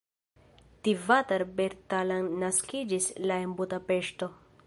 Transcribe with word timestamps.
Tivadar 0.87 1.43
Bertalan 1.59 2.31
naskiĝis 2.45 3.09
la 3.31 3.39
en 3.45 3.55
Budapeŝto. 3.63 4.35